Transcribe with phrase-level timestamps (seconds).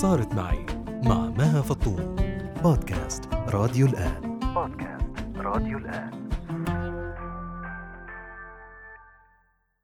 [0.00, 0.66] صارت معي
[1.04, 2.16] مع مها فطوم
[2.62, 4.38] بودكاست راديو الآن.
[4.54, 6.30] بودكاست راديو الآن.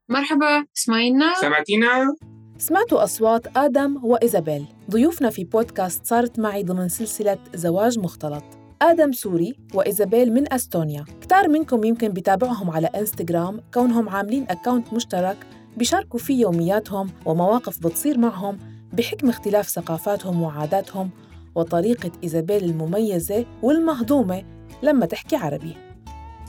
[0.08, 2.16] مرحبا اسمعينا؟ سمعتينا؟
[2.58, 4.66] سمعتوا أصوات آدم وإيزابيل.
[4.90, 8.44] ضيوفنا في بودكاست صارت معي ضمن سلسلة زواج مختلط.
[8.82, 11.04] آدم سوري وإيزابيل من أستونيا.
[11.20, 15.36] كتار منكم يمكن بيتابعهم على إنستغرام كونهم عاملين account مشترك
[15.76, 18.75] بيشاركوا فيه يومياتهم ومواقف بتصير معهم.
[18.96, 21.10] بحكم اختلاف ثقافاتهم وعاداتهم
[21.54, 24.44] وطريقة إيزابيل المميزة والمهضومة
[24.82, 25.76] لما تحكي عربي.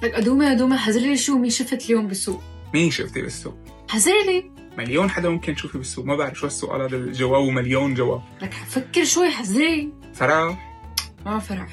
[0.03, 2.41] لك أدومة أدومة حزرلي شو مين شفت اليوم بالسوق؟
[2.73, 3.53] مين شفتي بالسوق؟
[3.89, 8.21] حزرلي مليون حدا ممكن تشوفي بالسوق ما بعرف شو السؤال هذا الجواب مليون جواب.
[8.41, 10.57] لك فكر شوي حزرلي فرح
[11.25, 11.69] ما فرح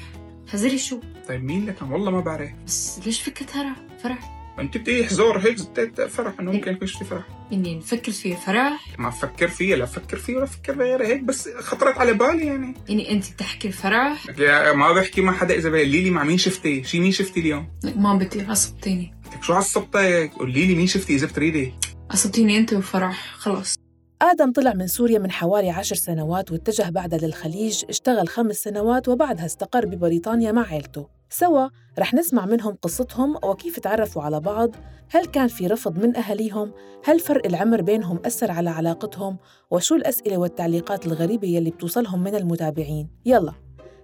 [0.47, 2.49] حزرلي شو؟ طيب مين لك؟ والله ما بعرف.
[2.65, 4.34] بس ليش فكرت فرح فرح.
[4.59, 7.23] انت بدي حزور هيك زدت فرح انه ممكن يكون شفتي فرح.
[7.53, 8.99] إني نفكر فيها فرح.
[8.99, 12.73] ما أفكر فيها لا أفكر فيه ولا أفكر بغيرها هيك بس خطرت على بالي يعني.
[12.89, 14.27] إني أنت بتحكي فرح.
[14.29, 17.39] لك يا ما بحكي مع حدا إذا قولي لي مع مين شفتي؟ شي مين شفتي
[17.39, 19.13] اليوم؟ لك ما بدي عصبتيني.
[19.35, 21.73] لك شو عصبتك؟ قولي لي مين شفتي إذا بتريدي؟
[22.11, 23.75] عصبتيني أنت وفرح خلص
[24.21, 29.45] آدم طلع من سوريا من حوالي عشر سنوات واتجه بعدها للخليج اشتغل خمس سنوات وبعدها
[29.45, 31.14] استقر ببريطانيا مع عيلته.
[31.29, 34.75] سوا رح نسمع منهم قصتهم وكيف تعرفوا على بعض
[35.11, 36.71] هل كان في رفض من أهاليهم؟
[37.05, 39.37] هل فرق العمر بينهم أثر على علاقتهم؟
[39.71, 43.53] وشو الأسئلة والتعليقات الغريبة يلي بتوصلهم من المتابعين؟ يلا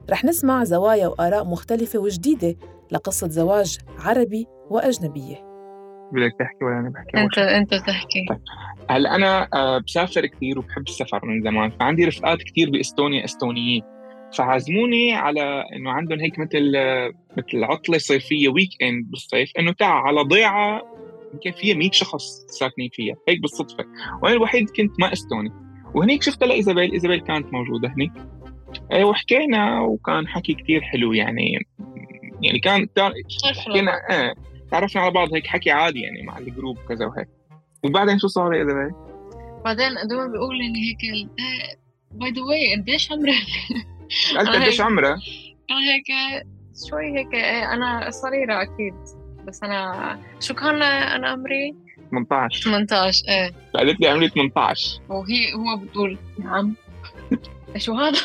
[0.10, 2.56] رح نسمع زوايا وآراء مختلفة وجديدة
[2.92, 5.36] لقصة زواج عربي وأجنبية
[6.12, 8.26] بدك تحكي ولا أنا بحكي أنت أنت تحكي
[8.90, 13.84] هلأ أنا آه، بسافر كثير وبحب السفر من زمان فعندي رفقات كثير بإستونيا إستونيين
[14.38, 16.72] فعزموني على إنه عندهم هيك مثل
[17.38, 20.82] مثل عطلة صيفية weekend بالصيف إنه تعال على ضيعة
[21.34, 23.86] يمكن فيها 100 شخص ساكنين فيها هيك بالصدفة.
[24.24, 25.52] وأنا الوحيد كنت ما أستوني.
[25.96, 28.12] وهنيك شفت لإيزابيل إيزابيل كانت موجودة هنيك.
[28.92, 31.60] آه، وحكينا وكان حكي كثير حلو يعني
[32.42, 32.88] يعني كان
[33.56, 34.34] حكينا إيه
[34.72, 37.28] تعرفنا على بعض هيك حكي عادي يعني مع ال group وكذا وهيك.
[37.84, 38.92] وبعدين شو صار يا إيزابيل؟
[39.66, 41.30] بعدين أدومة بيقول إني هيك
[42.12, 43.34] by the way قديش عمرك؟
[44.40, 45.20] آه، قديش عمرها؟
[45.70, 46.44] هيك
[46.90, 48.94] شوي هيك إيه، أنا صغيرة أكيد
[49.48, 51.76] بس أنا شو كان أنا عمري؟
[52.12, 53.52] 18 18 إيه.
[53.74, 56.76] قالت لي عمري 18 وهي هو بتقول نعم.
[57.78, 58.20] شو هذا؟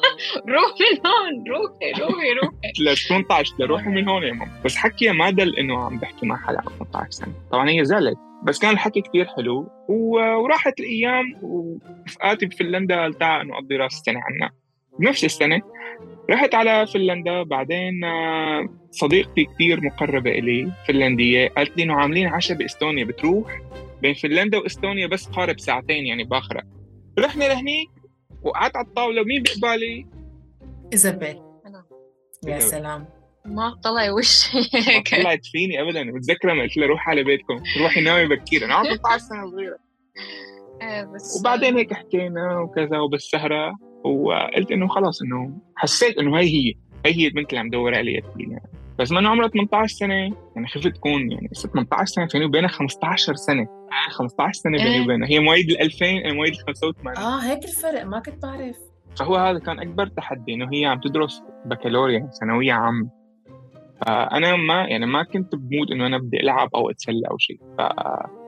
[0.54, 2.72] روح من هون روحي روحي روحي.
[2.80, 4.60] ل 18 لروحوا من هون يا ماما.
[4.64, 7.32] بس حكي ما دل إنه عم بحكي مع حدا عمره 18 سنة.
[7.52, 9.68] طبعا هي زعلت بس كان الحكي كثير حلو.
[9.88, 14.50] وراحت الأيام ورفقاتي بفنلندا تعال إنه أقضي راس السنة عنا.
[14.98, 15.60] بنفس السنة.
[16.30, 22.58] رحت على فنلندا بعدين آه، صديقتي كثير مقربة إلي فنلندية قالت لي إنه عاملين عشاء
[22.58, 23.60] بإستونيا بتروح؟
[24.02, 26.62] بين فنلندا وإستونيا بس قارب ساعتين يعني باخرة.
[27.18, 27.88] رحنا لهنيك
[28.42, 30.06] وقعدت على الطاولة مين بقبالي؟
[30.92, 31.40] إيزابيل.
[32.46, 33.06] يا سلام.
[33.46, 37.62] ما طلع وشي ما هيك طلعت فيني ابدا متذكره ما قلت لها روحي على بيتكم
[37.80, 39.78] روحي نامي بكير أنا عمري 18 سنة صغيرة.
[40.82, 46.74] إيه، بس وبعدين هيك حكينا وكذا وبالسهرة وقلت إنه خلاص إنه حسيت إنه هي هي
[47.06, 48.62] هي هي البنت اللي عم دور عليها يعني.
[48.98, 53.66] بس ما عمرها 18 سنة يعني خفت تكون يعني 18 سنة بيني وبينها 15 سنة.
[54.18, 55.02] 15 سنة بيني إيه.
[55.02, 55.28] وبينها.
[55.28, 58.76] هي مواليد ال 2000 أنا مواليد ال 85 آه هيك الفرق ما كنت بعرف.
[59.16, 63.08] فهو هذا كان أكبر تحدي إنه هي عم تدرس بكالوريا ثانوية عامة.
[64.06, 67.58] فأنا ما يعني ما كنت بمود إنه أنا بدي ألعب أو أتسلى أو شيء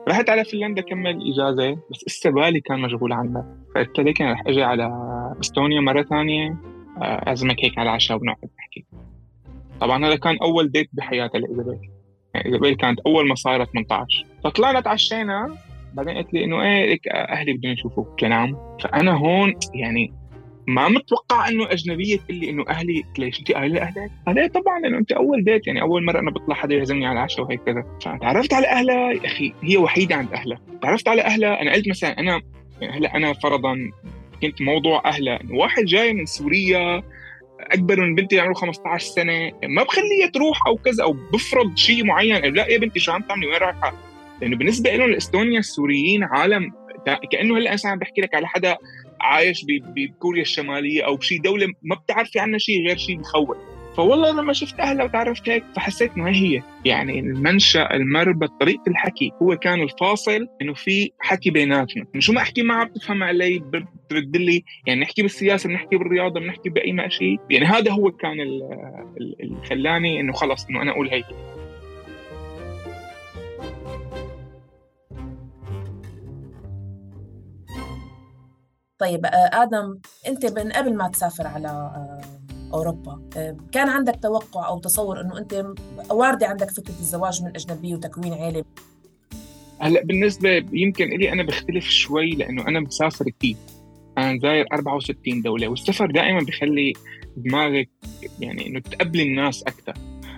[0.07, 3.57] فرحت على فنلندا كمل إجازة بس لسه بالي كان مشغول عنها.
[3.75, 4.83] فقلت لك أنا رح أجي على
[5.41, 6.57] إستونيا مرة ثانية
[6.97, 8.85] آه، اعزمك هيك على العشاء ونقعد نحكي.
[9.81, 11.89] طبعا هذا كان أول ديت بحياتها لإيزابيل.
[12.33, 15.57] يعني إيزابيل كانت أول ما صارت 18 فطلعنا تعشينا
[15.93, 20.13] بعدين قالت لي إنه إيه لك أهلي بدهم يشوفوك قلت نعم فأنا هون يعني
[20.67, 24.47] ما متوقع إنه أجنبية تقول لي إنه أهلي قلت ليش انت قايلة لأهلك؟ قال إيه
[24.47, 27.61] طبعا لأنه انت أول ديت يعني أول مرة أنا بطلع حدا يعزمني على العشاء وهيك
[27.63, 27.83] كذا.
[28.01, 30.59] فتعرفت على اهلها يا أخي هي وحيدة عند أهلها.
[30.81, 32.41] تعرفت على أهلها أنا قلت مثلا أنا
[32.81, 33.75] يعني هلأ أنا فرضا
[34.41, 35.41] كنت موضوع أهلها.
[35.41, 37.03] انه واحد جاي من سوريا
[37.59, 42.53] أكبر من بنتي عمره 15 سنة ما بخليها تروح أو كذا أو بفرض شيء معين.
[42.53, 43.93] لا يا بنتي شو عم تعملي؟ وين رايحة؟
[44.41, 46.71] لأنه بالنسبة لهم الاستونيا السوريين عالم
[47.31, 48.77] كأنه هلأ مثلا عم بحكي لك على حدا
[49.21, 53.57] عايش بكوريا الشمالية أو بشي دولة ما بتعرفي عنها شيء غير شيء بخوف
[53.97, 59.31] فوالله لما شفت اهلها وتعرفت هيك فحسيت إنه هي يعني المنشأ المربط طريقة الحكي.
[59.41, 62.05] هو كان الفاصل إنه في حكي بيناتنا.
[62.19, 64.63] شو ما أحكي معها بتفهم علي بترد لي.
[64.87, 67.39] يعني نحكي بالسياسة بنحكي بالرياضة بنحكي بأي ما شيء.
[67.49, 68.63] يعني هذا هو كان ال-
[69.21, 71.25] ال- اللي خلاني إنه خلص إنه أنا أقول هيك.
[78.99, 82.21] طيب آه، آدم أنت من قبل ما تسافر على آه،
[82.73, 83.21] أوروبا.
[83.37, 85.65] آه، كان عندك توقع أو تصور إنه أنت
[86.11, 88.63] واردة عندك فكرة الزواج من أجنبية وتكوين عائله
[89.79, 93.55] هلأ بالنسبة يمكن لي أنا بختلف شوي لأنه أنا مسافر كثير
[94.17, 96.93] أنا زاير 64 دولة والسفر دائما بخلي
[97.37, 97.89] دماغك
[98.39, 99.93] يعني إنه تقبل الناس أكثر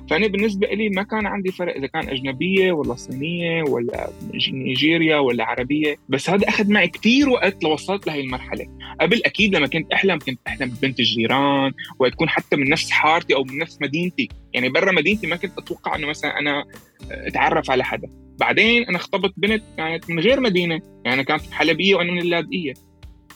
[0.09, 4.09] فأنا بالنسبة لي ما كان عندي فرق إذا كان أجنبية ولا صينية ولا
[4.51, 8.67] نيجيريا ولا عربية بس هذا أخذ معي كثير وقت لوصلت لهي المرحلة.
[9.01, 13.43] قبل أكيد لما كنت أحلم كنت أحلم ببنت الجيران وتكون حتى من نفس حارتي أو
[13.43, 14.29] من نفس مدينتي.
[14.53, 16.65] يعني برا مدينتي ما كنت أتوقع إنه مثلا أنا
[17.11, 18.07] أتعرف على حدا.
[18.39, 22.73] بعدين أنا اختبط بنت كانت من غير مدينة يعني كانت حلبية وأنا من اللاذقية.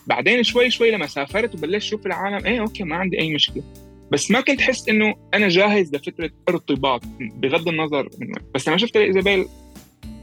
[0.07, 3.63] بعدين شوي شوي لما سافرت وبلشت أشوف العالم إيه أوكي ما عندي أي مشكلة.
[4.11, 8.95] بس ما كنت حس إنه أنا جاهز لفكرة ارتباط بغض النظر من بس لما شفت
[8.95, 9.47] إيزابيل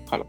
[0.06, 0.26] خلص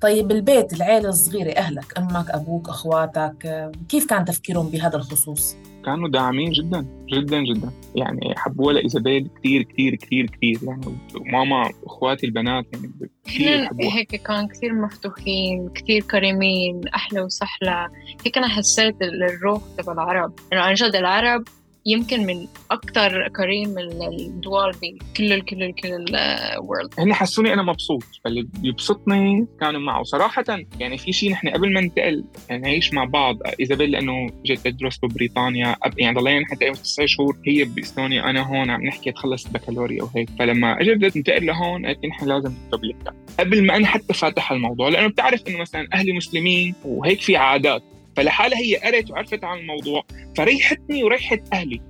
[0.00, 5.56] طيب البيت العيلة الصغيرة أهلك أمك أبوك أخواتك كيف كان تفكيرهم بهذا الخصوص؟
[5.88, 7.70] كانوا داعمين جدا جدا جدا.
[7.94, 10.86] يعني حبوا لها ايزابيل كثير كثير كثير كثير يعني
[11.20, 12.92] وماما واخواتي البنات يعني
[13.24, 17.88] كثير هيك كان كثير مفتوحين كثير كريمين أحلى وسهلة
[18.26, 20.32] هيك أنا حسيت الروح تبع العرب.
[20.52, 21.44] إنه عن جد العرب
[21.88, 28.02] يمكن من أكثر كريم الدول بكل كل كل الورلد هن حسوني أنا مبسوط.
[28.24, 30.02] فاللي بيبسطني كانوا معه.
[30.02, 30.44] صراحة
[30.80, 33.36] يعني في شيء نحن قبل ما ننتقل نعيش مع بعض.
[33.60, 35.76] إيزابيل لأنه جيت ادرس ببريطانيا.
[35.98, 40.28] يعني ضلينا حتى تسع شهور هي بإستونيا أنا هون عم نحكي تخلص البكالوريا وهيك.
[40.38, 44.52] فلما أجت بدها تنتقل لهون قالت لي نحن لازم نكتب قبل ما أنا حتى فاتح
[44.52, 47.82] الموضوع لأنه بتعرف إنه مثلا أهلي مسلمين وهيك في عادات.
[48.18, 50.04] فلحالها هي قرت وعرفت عن الموضوع
[50.36, 51.80] فريحتني وريحت أهلي.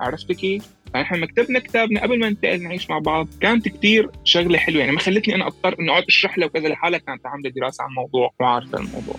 [0.00, 4.58] عرفت كيف؟ فنحن لما كتبنا كتابنا قبل ما ننتقل نعيش مع بعض كانت كثير شغلة
[4.58, 4.80] حلوة.
[4.80, 7.90] يعني ما خلتني أنا أضطر إني أقعد أشرح لها وكذا لحالها كانت عاملة دراسة عن
[7.90, 9.14] الموضوع وعارفة الموضوع.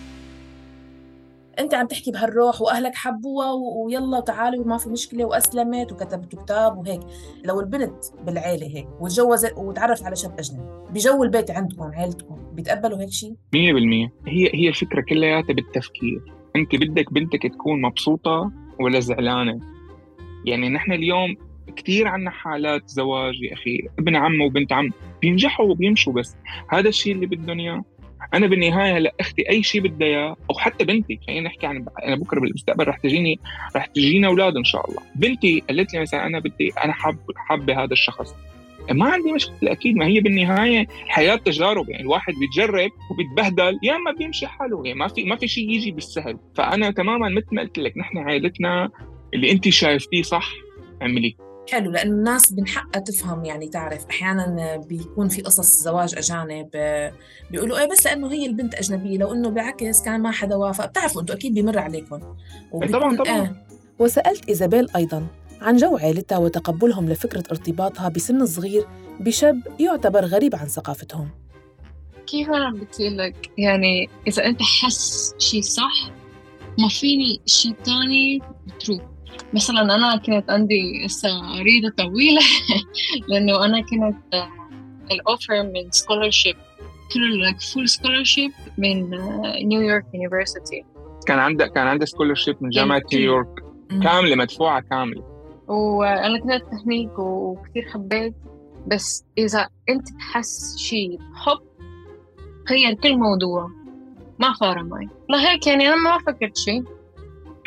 [1.60, 7.02] أنت عم تحكي بهالروح وأهلك حبوها ويلا تعالوا وما في مشكلة وأسلمت وكتبت كتاب وهيك.
[7.46, 13.10] لو البنت بالعيلة هيك وتجوزت وتعرفت على شاب أجنبي بجو البيت عندكم عيلتكم بيتقبلوا هيك
[13.10, 16.39] شيء؟ 100% هي هي الفكرة كلياتها بالتفكير.
[16.56, 19.60] انت بدك بنتك تكون مبسوطة ولا زعلانة؟
[20.46, 21.36] يعني نحن اليوم
[21.76, 24.90] كثير عنا حالات زواج يا أخي ابن عم وبنت عم
[25.22, 26.36] بينجحوا وبيمشوا بس.
[26.70, 27.84] هذا الشيء اللي بدهم إياه.
[28.34, 32.16] أنا بالنهاية هلأ أختي أي شيء بدها إياه أو حتى بنتي خلينا نحكي عن أنا
[32.16, 33.40] بكرة بالمستقبل رح تجيني
[33.76, 35.02] رح تجينا أولاد إن شاء الله.
[35.16, 38.36] بنتي قالت لي مثلا أنا بدي أنا حاب حابة هذا الشخص.
[38.92, 44.12] ما عندي مشكلة أكيد ما هي بالنهاية الحياة تجارب يعني الواحد بيتجرب وبيتبهدل يا إما
[44.20, 46.38] بيمشي حاله يعني ما في ما في شيء يجي بالسهل.
[46.56, 48.90] فأنا تماما مثل ما قلت لك نحن عائلتنا
[49.34, 50.50] اللي أنت شايفتيه صح
[51.02, 51.34] اعمليه
[51.72, 54.06] حلو لأنه الناس من حقها تفهم يعني تعرف.
[54.10, 56.70] أحيانا بيكون في قصص زواج أجانب
[57.52, 60.86] بيقولوا إيه بس لأنه هي البنت أجنبية لو إنه بالعكس كان ما حدا وافق.
[60.86, 62.20] بتعرفوا أنتم أكيد بمر عليكم.
[62.94, 63.38] طبعا طبعا.
[63.40, 63.56] آه.
[64.00, 65.28] وسألت إيزابيل أيضا
[65.62, 68.86] عن جو عائلتها وتقبلهم لفكرة ارتباطها بسن صغير
[69.20, 71.30] بشاب يعتبر غريب عن ثقافتهم.
[72.28, 76.12] كيف أنا بدي لك؟ يعني إذا أنت حس شيء صح
[76.80, 78.42] ما فيني شيء ثاني
[78.80, 79.02] تروح
[79.54, 81.08] مثلا أنا كانت عندي
[81.62, 82.42] إرادة طويلة
[83.30, 84.50] لأنه أنا كانت
[85.12, 86.56] ال offer من scholarship
[87.14, 89.10] كل full scholarship من
[89.68, 90.84] New York University
[91.28, 93.64] كان عندك كان عندي scholarship من جامعة نيويورك
[94.04, 95.39] كاملة مدفوعة كاملة.
[95.70, 98.34] وأنا كنت تكنيك وكثير حبيت
[98.88, 101.60] بس إذا أنت تحس شيء حب
[102.70, 103.72] غير كل موضوع.
[104.40, 105.10] ما فارق معي.
[105.30, 106.84] لهيك يعني أنا ما فكرت شيء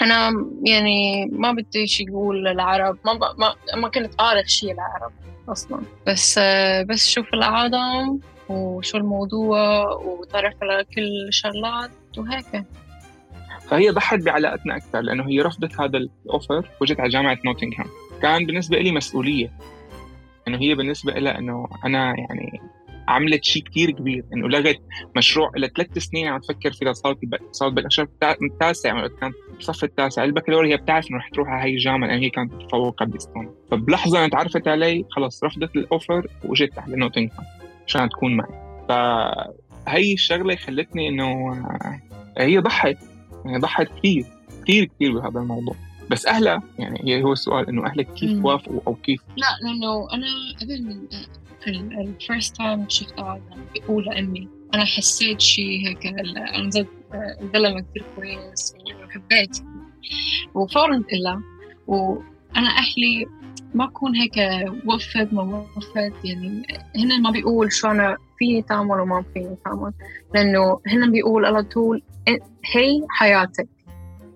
[0.02, 0.30] أنا
[0.66, 2.98] يعني ما بدي شي يقول العرب.
[3.04, 5.12] ما ما ما كنت أعرف شيء العرب
[5.48, 5.82] أصلا.
[6.06, 6.38] بس
[6.88, 12.64] بس شوف العالم وشو الموضوع وتعرف على كل الشغلات وهيك.
[13.68, 17.86] فهي ضحت بعلاقتنا أكثر لأنه هي رفضت هذا ال offer وجت على جامعة نوتنغهام
[18.22, 19.52] كان بالنسبة لي مسؤولية.
[20.48, 22.60] إنه هي بالنسبة لها إنه أنا يعني
[23.08, 24.24] عملت شيء كثير كبير.
[24.32, 24.80] إنه لغت
[25.16, 27.18] مشروع لها ثلاث سنين عم تفكر فيها صارت
[27.50, 28.08] صارت بالأشهر
[28.42, 30.24] التاسع كانت بالصف التاسع.
[30.24, 34.28] البكالوريا هي بتعرف إنه رح تروح على هي الجامعة لأن هي كانت متفوقه بأستونيا فبلحظة
[34.28, 37.44] تعرفت علي خلص رفضت ال offer وجيت على نوتنغهام
[37.86, 38.86] عشان تكون معي.
[38.88, 41.52] فهي الشغلة خلتني إنه
[42.38, 43.11] هي ضحت.
[43.44, 44.24] يعني ضحت كثير
[44.62, 45.74] كثير كثير بهذا الموضوع.
[46.10, 50.26] بس أهلها يعني هو السؤال إنه أهلك كيف وافقوا أو كيف؟ لا لأنه أنا
[50.60, 53.40] قبل من ال first time شفتها
[53.74, 56.06] بقول امي أنا حسيت شيء هيك
[56.36, 59.58] عن جد الزلمه كثير كويس وحبيت.
[60.54, 61.42] وفورا لها
[61.86, 63.26] وأنا أهلي
[63.74, 64.34] ما أكون هيك
[64.86, 66.62] وفت ما وفت يعني
[66.96, 69.92] هن ما بيقول شو أنا فيني تعمل وما فيني تعمل
[70.34, 72.02] لأنه هن بيقول على طول
[72.74, 73.68] هي حياتك.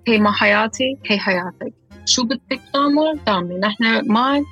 [0.09, 1.73] هي ما حياتي هي حياتك.
[2.05, 4.45] شو بدك تعمل؟ تعملي نحن معك.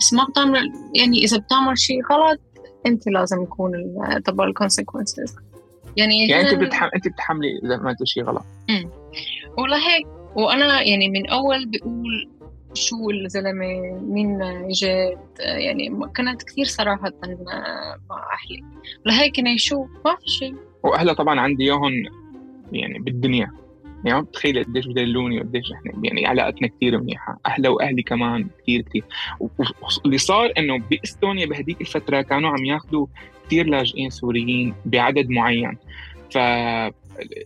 [0.00, 2.40] بس ما بتعمل يعني إذا بتعمل شيء غلط
[2.86, 3.72] أنت لازم يكون
[4.24, 5.36] تبع الكونسيكونسز
[5.96, 8.44] يعني يعني أنت بتحمل أنت بتحملي إذا عملت شيء غلط.
[8.70, 8.90] امم
[9.58, 12.35] ولهيك وأنا يعني من أول بقول
[12.76, 17.12] شو الزلمة مين جد يعني كانت كثير صراحة
[18.10, 18.64] مع أهلي.
[19.06, 20.54] لهيك إنه شو ما في شيء.
[20.82, 21.92] وأهلها طبعا عندي إياهم
[22.72, 23.52] يعني بالدنيا.
[24.04, 28.82] يعني ما بتخيل قديش بدلوني وقديش إحنا يعني علاقتنا كثير منيحة، أهلها وأهلي كمان كثير
[28.82, 29.04] كثير،
[29.40, 33.06] واللي صار إنه بإستونيا بهديك الفترة كانوا عم ياخذوا
[33.46, 35.76] كثير لاجئين سوريين بعدد معين،
[36.30, 36.38] ف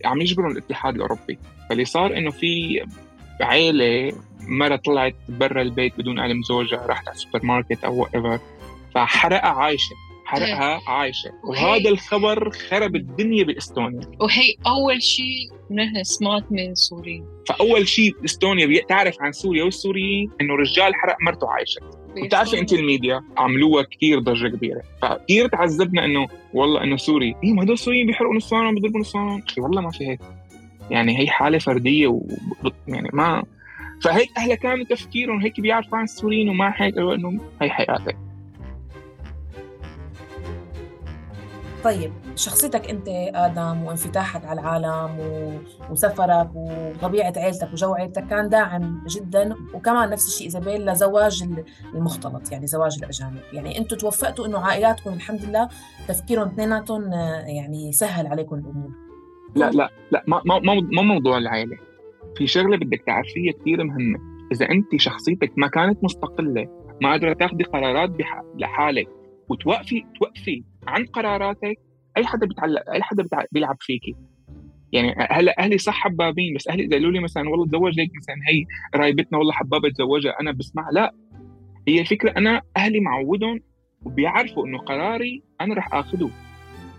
[0.05, 2.81] عم يجبروا الاتحاد الأوروبي، فاللي صار إنه في
[3.41, 4.13] عائله
[4.47, 8.39] مرة طلعت برا البيت بدون علم زوجها راحت على السوبر ماركت or whatever
[8.95, 9.95] فحرقها عايشة
[10.31, 10.89] حرقها إيه.
[10.89, 11.31] عايشة.
[11.43, 14.01] وهذا الخبر خرب الدنيا بإستونيا.
[14.19, 20.55] وهي أول شيء نحن سمعت من سوريين فأول شيء إستونيا تعرف عن سوريا والسوريين إنه
[20.55, 21.81] رجال حرق مرته عايشة.
[22.17, 24.81] وبتعرفي انت الميديا عملوها كثير ضجة كبيرة.
[25.01, 27.35] فكثير تعذبنا إنه والله إنه سوري.
[27.43, 30.19] إيه ما هدول السوريين بيحرقوا نصانهم بيضربوا نصانهم والله ما في هيك.
[30.91, 32.21] يعني هي حالة فردية و
[32.87, 33.43] يعني ما
[34.03, 38.17] فهيك أهلها كانوا تفكيرهم هيك بيعرفوا عن السوريين وما هيك إنه هي حياتك.
[41.83, 45.53] طيب شخصيتك أنت آدم وانفتاحك على العالم و...
[45.89, 51.43] وسفرك وطبيعة عيلتك وجو عيلتك كان داعم جدا وكمان نفس الشيء إيزابيل لزواج
[51.95, 53.39] المختلط يعني زواج الأجانب.
[53.53, 55.69] يعني أنتم توفقتوا إنه عائلاتكم الحمد لله
[56.07, 57.11] تفكيرهم اثنيناتهم
[57.45, 59.00] يعني سهل عليكم الأمور.
[59.55, 60.59] لا لا لا ما ما
[60.93, 61.77] ما موضوع العائلة.
[62.37, 64.19] في شغلة بدك تعرفيها كثير مهمة.
[64.51, 66.67] إذا انت شخصيتك ما كانت مستقلة
[67.01, 68.11] ما قادرة تاخذي قرارات
[68.59, 69.07] لحالك
[69.49, 71.77] وتوقفي توقفي عن قراراتك
[72.17, 74.15] أي حدا بيتعلق أي حدا بيلعب فيكي
[74.91, 78.35] يعني هلا أهلي صح حبابين بس أهلي اذا قالوا لي مثلا والله تزوج هيك مثلا
[78.47, 81.15] هي قرايبتنا والله حبابة تزوجها أنا بسمع لا.
[81.87, 83.59] هي الفكرة أنا أهلي معودهم
[84.05, 86.29] وبيعرفوا إنه قراري أنا رح اخذه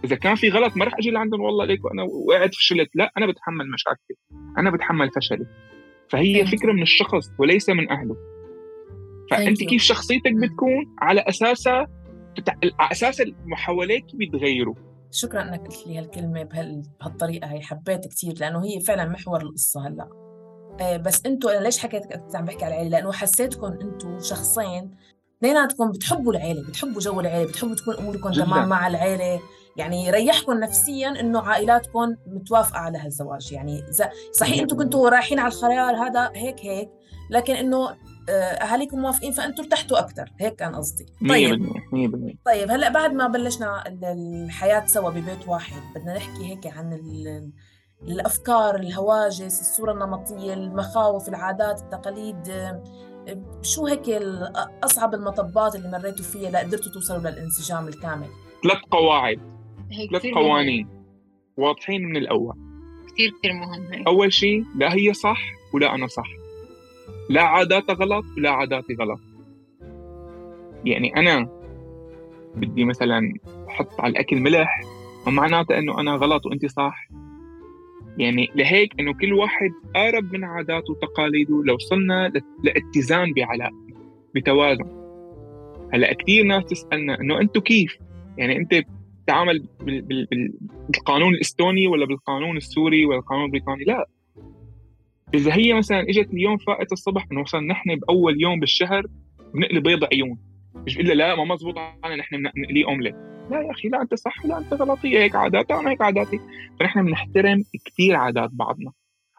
[0.04, 2.90] إذا كان في غلط ما رح أجي لعندهم والله ليك وأنا وقعت فشلت.
[2.94, 4.16] لا أنا بتحمل مشاكلي.
[4.58, 5.46] أنا بتحمل فشلي.
[6.10, 8.16] فهي فكرة من الشخص وليس من أهله.
[9.30, 11.86] فأنت كيف شخصيتك بتكون على اساسها
[12.36, 12.54] بتاع
[12.92, 14.74] أساس المحاولات بيتغيروا
[15.10, 20.08] شكرا إنك قلت لي هالكلمة بهالطريقة هي حبيت كثير لأنه هي فعلا محور القصة هلأ.
[20.80, 24.90] آه، بس أنتم أنا ليش حكيت كنت عم بحكي على العيلة؟ لأنه حسيتكم أنتم شخصين
[25.38, 29.40] اثنيناتكم بتحبوا العيلة بتحبوا جو العيلة بتحبوا تكون أموركم تمام مع العيلة.
[29.76, 33.52] يعني يريحكم نفسيا إنه عائلاتكم متوافقة على هالزواج.
[33.52, 33.82] يعني
[34.32, 36.90] صحيح أنتم كنتوا رايحين على الخيار هذا هيك هيك
[37.30, 37.96] لكن إنه
[38.28, 41.06] آه، أهاليكم موافقين فانتم ارتحتوا أكثر هيك كان قصدي.
[41.28, 41.66] طيب.
[41.92, 46.92] 100% طيب هلأ بعد ما بلشنا الحياة سوا ببيت واحد بدنا نحكي هيك عن
[48.02, 52.52] الأفكار الهواجس الصورة النمطية المخاوف العادات التقاليد.
[53.62, 54.08] شو هيك
[54.84, 58.28] أصعب المطبات اللي مريتوا فيها لقدرتوا توصلوا للانسجام الكامل؟
[58.62, 59.51] ثلاث قواعد.
[60.10, 60.88] ثلاث قوانين.
[61.56, 62.54] واضحين من الأول.
[63.12, 64.04] كثير كثير مهم هي.
[64.06, 65.42] أول شيء لا هي صح
[65.74, 66.28] ولا أنا صح.
[67.30, 69.20] لا عاداتها غلط ولا عاداتي غلط.
[70.84, 71.48] يعني أنا
[72.56, 73.34] بدي مثلا
[73.68, 74.80] أحط على الأكل ملح
[75.26, 77.08] ما معناته إنه أنا غلط وأنت صح.
[78.18, 81.62] يعني لهيك إنه كل واحد قارب من عاداته وتقاليده.
[81.64, 82.32] لو وصلنا
[82.64, 84.02] لاتزان بعلاقتنا
[84.34, 85.02] بتوازن.
[85.92, 87.98] هلأ كثير ناس تسألنا إنه أنتم كيف؟
[88.38, 88.74] يعني أنت
[89.22, 89.68] بتتعامل
[90.88, 94.06] بالقانون الإستوني ولا بالقانون السوري ولا القانون البريطاني؟ لا.
[95.34, 99.06] إذا هي مثلا إجت اليوم فائت الصبح إنه مثلا نحن بأول يوم بالشهر
[99.54, 100.38] بنقلي بيض عيون
[100.74, 103.14] مش الا لا ما مزبوط علينا نحن بنقلي أومليت.
[103.50, 106.40] لا يا أخي لا أنت صح ولا أنت غلط هي هيك عاداتها أنا هيك عاداتي.
[106.80, 108.92] فنحن بنحترم كثير عادات بعضنا.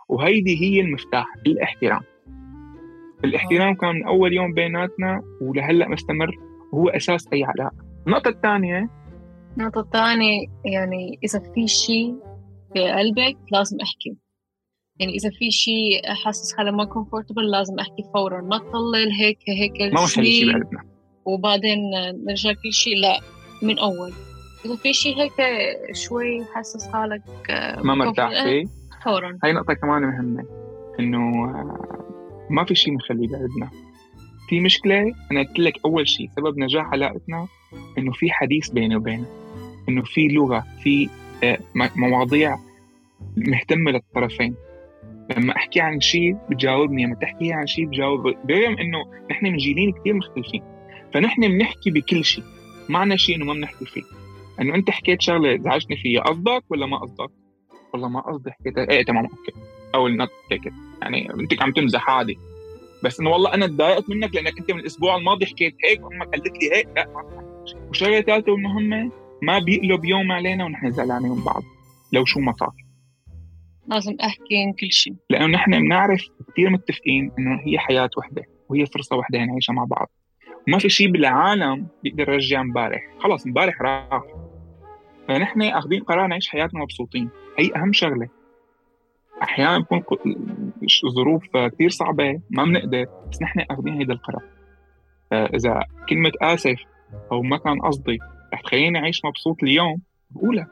[0.10, 2.02] وهيدي هي المفتاح الاحترام.
[3.25, 6.36] الاحترام كان من أول يوم بيناتنا ولهلأ مستمر
[6.74, 8.90] وهو أساس أي علاقه النقطة الثانية
[9.57, 12.15] النقطه الثانية يعني إذا في شيء
[12.74, 14.17] في قلبك لازم أحكي.
[15.00, 19.93] يعني إذا في شيء حاسس حالي ما كومفورتبل لازم أحكي فورا ما تطلل هيك هيك
[19.93, 20.83] ما شيء بقلبنا.
[21.25, 21.79] وبعدين
[22.27, 23.19] نرجع كل شيء لا
[23.62, 24.12] من أول.
[24.65, 25.31] إذا في شيء هيك
[25.93, 27.22] شوي حاسس حالك
[27.83, 28.65] ما مرتاح فيه.
[29.05, 29.38] فورا.
[29.43, 30.43] هاي نقطة كمان مهمة
[31.00, 31.77] آه،
[32.50, 33.69] ما في شيء بنخليه بقلبنا.
[34.53, 37.48] في مشكلة؟ أنا قلت لك أول شيء سبب نجاح علاقتنا
[37.98, 39.25] إنه في حديث بيني وبينه
[39.89, 41.10] إنه في لغة في
[41.43, 41.60] آه،
[41.95, 42.57] مواضيع
[43.38, 44.55] مهتمة للطرفين.
[45.38, 49.91] لما أحكي عن شيء بتجاوبني لما تحكي عن شيء بجاوب برغم إنه نحن من جيلين
[49.91, 50.63] كثير مختلفين.
[51.13, 52.43] فنحن بنحكي بكل شيء
[52.89, 54.03] معنى شيء إنه ما بنحكي فيه.
[54.62, 57.29] إنه أنت حكيت شغلة زعجتني فيها قصدك ولا ما قصدك؟
[57.93, 59.53] والله ما قصدي حكيت إيه تمام okay.
[59.95, 62.38] أو نوت تيك يعني أنت عم تمزح عادي.
[63.03, 66.63] بس إنه والله أنا تضايقت منك لأنك أنت من الأسبوع الماضي حكيت هيك وامك قالت
[66.63, 66.88] لي هيك.
[66.95, 67.43] لا ما
[67.89, 71.63] وشغله ثالثه والمهمه ما بيقلب يوم علينا ونحن زعلانين من بعض
[72.13, 72.72] لو شو ما صار
[73.88, 75.13] لازم أحكي كل شيء.
[75.29, 80.12] لأنه نحن بنعرف كثير متفقين إنه هي حياة وحدة وهي فرصة وحدة نعيشها مع بعض.
[80.67, 84.24] وما في شيء بالعالم بيقدر يرجع امبارح خلص امبارح راح.
[85.27, 87.29] فنحن أخذين قرار نعيش حياتنا مبسوطين.
[87.60, 88.27] هي أهم شغلة.
[89.42, 90.18] أحيانا بكون
[91.16, 94.44] ظروف كثير صعبة ما بنقدر بس نحن أخذين هيدا القرار.
[95.34, 96.80] اذا كلمة آسف
[97.32, 98.18] أو ما كان قصدي
[98.54, 100.68] رح تخليني أعيش مبسوط اليوم بقولها.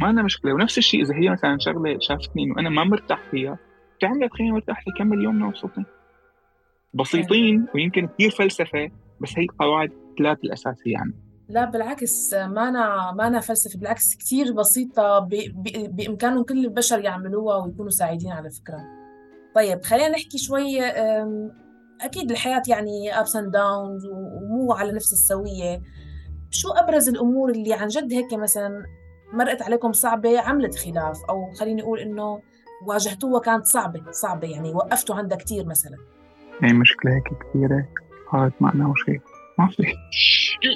[0.00, 0.52] ما عندنا مشكلة.
[0.52, 3.58] ونفس الشيء إذا هي مثلا شغلة شافتني إنه أنا ما مرتاح فيها
[3.98, 5.84] بتعملها تخليني مرتاح نكمل يومنا مبسوطين.
[6.94, 13.26] بسيطين ويمكن كثير فلسفة بس هي قواعد ثلاث الاساسيه يعني لا بالعكس ما أنا ما
[13.26, 15.18] أنا فلسفة بالعكس كثير بسيطة
[15.88, 18.84] بإمكانهم كل البشر يعملوها ويكونوا سعيدين على فكرة.
[19.54, 20.82] طيب خلينا نحكي شوي
[22.00, 25.82] أكيد الحياة يعني ups and downs ومو على نفس السوية.
[26.50, 28.82] شو أبرز الأمور اللي عن جد هيك مثلا
[29.32, 32.42] مرقت عليكم صعبة عملت خلاف؟ أو خليني أقول إنه
[32.86, 35.96] واجهتوها كانت صعبة صعبة يعني وقفتوا عندها كثير مثلا.
[36.62, 37.88] هي مشكلة هيك كثيرة
[38.32, 39.20] صارت معنا وشيء
[39.58, 39.94] ما في.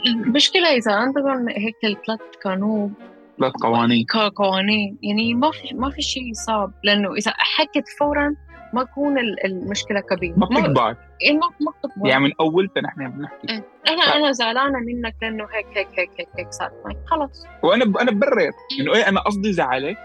[0.07, 2.95] المشكلة إذا عندهم هيك الثلاث قانون.
[3.41, 4.07] ثلاث قوانين.
[4.37, 4.99] قوانين.
[5.03, 8.35] يعني ما في ما في شيء صعب لأنه إذا حكت فورا
[8.73, 10.35] ما تكون المشكلة كبيرة.
[10.37, 10.97] ما بتكبر.
[11.23, 12.09] إيه ما ما بتكبر.
[12.09, 13.49] يعني من اولتها نحن بنحكي.
[13.49, 13.65] إيه.
[13.89, 14.15] أنا ف...
[14.15, 16.71] أنا زعلانة منك لأنه هيك هيك هيك هيك هيك صار.
[16.85, 17.97] معي خلص وأنا ب...
[17.97, 19.97] أنا ببرر إنه إيه أنا قصدي زعلك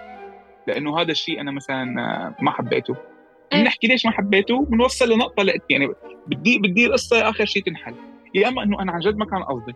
[0.68, 1.84] لأنه هذا الشيء أنا مثلا
[2.42, 2.96] ما حبيته.
[3.54, 5.88] إيه؟ بنحكي ليش ما حبيته؟ بنوصل لنقطة لقيت يعني
[6.28, 7.96] بدي بدي القصة آخر شيء تنحل.
[8.38, 9.74] يا إما إنه أنا عن جد ما كان قصدي.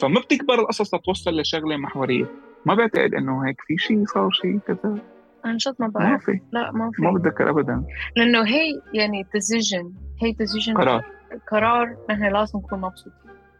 [0.00, 2.24] فما بتكبر القصص لتوصل لشغلة محورية.
[2.66, 4.98] ما بعتقد إنه هيك في شيء صار شيء كذا.
[5.44, 6.10] عن جد ما بعرف.
[6.10, 6.40] ما في.
[6.52, 7.02] لا ما في.
[7.02, 7.84] ما بتذكر ابدا.
[8.16, 11.04] لأنه هي يعني decision هي decision قرار.
[11.50, 13.12] قرار نحن لازم نكون مبسوطين.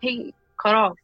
[0.03, 0.95] هي قرار.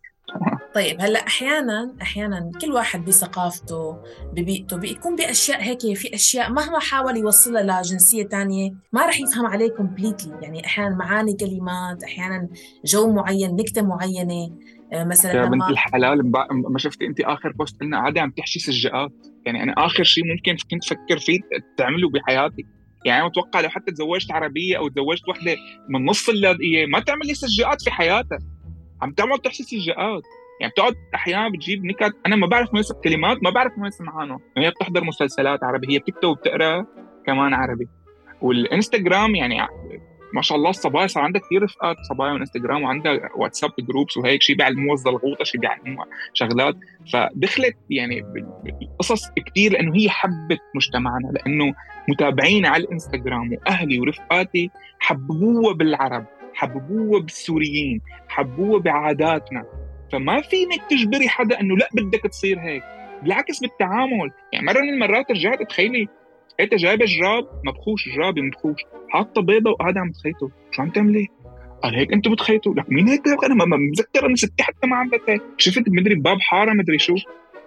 [0.75, 3.97] طيب هلأ أحيانا أحيانا كل واحد بثقافته
[4.33, 9.71] ببيئته بيكون بأشياء هيك في أشياء مهما حاول يوصلها لجنسية تانية ما رح يفهم عليه
[9.71, 12.49] completely يعني أحيانا معاني كلمات أحيانا
[12.85, 14.57] جو معين نكتة معينة.
[14.93, 16.33] آه، مثلا يا بنت الحلال
[16.73, 19.13] ما شفتي انت آخر post قلنا عادي عم تحشي سجاءات؟
[19.47, 21.41] يعني أنا آخر شيء ممكن كنت أفكر فيه
[21.77, 22.67] تعمله بحياتي.
[23.05, 25.57] يعني أنا متوقع لو حتى تزوجت عربية أو تزوجت وحدة
[25.89, 28.39] من نص اللاذقية ما تعمل لي سجاءات في حياتها
[29.03, 30.23] عم تعمل تحشي سجاءات
[30.61, 32.17] يعني بتقعد أحيانا بتجيب نكت.
[32.27, 36.29] أنا ما بعرف ميس كلمات ما بعرف ميس معانه هي بتحضر مسلسلات عربي هي بتكتب
[36.29, 36.87] وبتقرأ
[37.27, 37.89] كمان عربي.
[38.41, 39.59] والإنستغرام يعني
[40.35, 44.43] ما شاء الله الصبايا صار عندها كثير رفقات صبايا من انستغرام وعندها واتساب groups وهيك
[44.43, 46.75] شيء بيعلموها الزلغوطة شيء بيعلموها شغلات.
[47.13, 48.23] فدخلت يعني
[48.99, 51.75] قصص كثير لأنه هي حبت مجتمعنا لأنه
[52.09, 56.27] متابعين على الإنستغرام وأهلي ورفقاتي حببوها بالعرب.
[56.55, 59.65] حببوها بالسوريين حبوها بعاداتنا.
[60.13, 62.83] فما فينك تجبري حدا إنه لا بدك تصير هيك.
[63.23, 64.31] بالعكس بالتعامل.
[64.53, 66.09] يعني مرة من المرات رجعت تخيلي
[66.61, 71.27] أنت جايبة جراب مبخوش جرابي مبخوش حاطة بيضة وقاعدة عم تخيطه شو عم تعملي؟
[71.83, 72.75] قال هيك أنتم بتخيطوا.
[72.75, 75.43] لك مين هيك؟ أنا ما متذكر ان ستي حتى ما عملت هيك.
[75.57, 77.15] شفت مدري باب حارة مدري شو.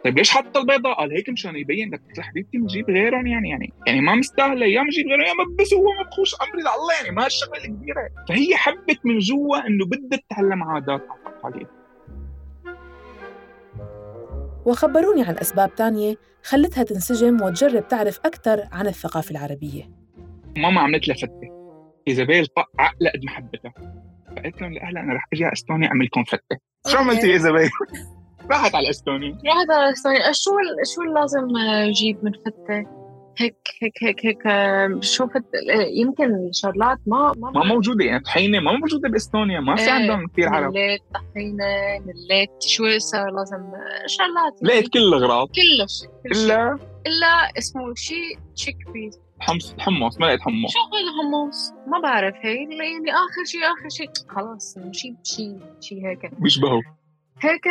[0.06, 4.02] طيب ليش حط البيضة؟ قال هيك مشان يبين لك حبيبتي نجيب غيرهم يعني يعني يعني
[4.02, 8.10] ما مستاهلة يا نجيب غيرهم يا مبس هو مبخوش أمري لله يعني ما الشغله الكبيره
[8.30, 11.68] فهي حبت من جوا إنه بدها تتعلم عادات وتقاليد
[14.66, 19.84] وخبروني عن أسباب تانية خلتها تنسجم وتجرب تعرف أكثر عن الثقافة العربية.
[20.58, 21.50] ماما عملت لها فتة.
[22.08, 22.48] إيزابيل
[22.80, 23.74] عقلة قد محبتها
[24.38, 26.58] فقلت لهم لأهلها أنا رح أجي على إستونيا أعمل لكم فتة.
[26.88, 27.70] شو عملتي إيزابيل؟
[28.52, 29.38] راحت على إستونيا.
[29.46, 30.32] راحت على إستونيا.
[30.32, 30.52] شو
[30.96, 33.02] شو لازم أجيب من فتة؟
[33.38, 34.44] هيك هيك هيك هيك
[35.04, 35.44] شوفت
[35.94, 39.60] يمكن الشغلات ما ما, ما موجودة يعني طحينة ما موجودة بإستونيا.
[39.60, 40.74] ما في إيه، عندهم كثير عرب.
[40.74, 41.66] مليت طحينة
[42.06, 43.58] مليت شو صار لازم
[44.08, 46.78] شغلات لقيت كل الأغراض؟ كل شيء إلا
[47.08, 50.72] إلا اسمه شيء تشيك بيز حمص حمص ما لقيت حمص.
[50.72, 56.08] شو هذا حمص؟ ما بعرف هي يعني آخر شيء آخر شيء خلاص شيء شيء شيء
[56.08, 56.32] هيك.
[56.40, 56.82] بيشبهوا
[57.42, 57.64] هيك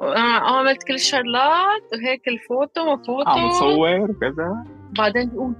[0.00, 3.30] عملت كل الشغلات وهيك الفوتو وفوتو.
[3.30, 4.64] عم تصور وكذا.
[4.98, 5.54] بعدين بيقول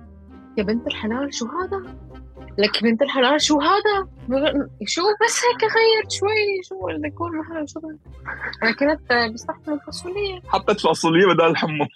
[0.59, 1.97] يا بنت الحلال شو هذا؟
[2.59, 4.09] لك بنت الحلال شو هذا؟
[4.87, 7.81] شو بس هيك غير شوي شو الديكور محل شو
[8.63, 10.41] أنا كنت بستحمل الفاصولية.
[10.49, 11.89] حطيت فاصولية بدل الحمص